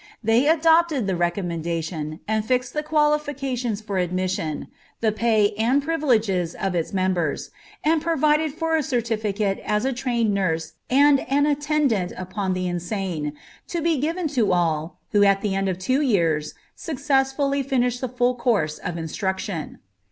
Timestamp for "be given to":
13.79-14.51